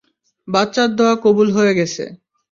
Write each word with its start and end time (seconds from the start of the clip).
বাচ্চার 0.47 0.89
দোয়া 0.97 1.15
কবুল 1.23 1.47
হয়ে 1.51 1.73
গেছে। 1.79 2.03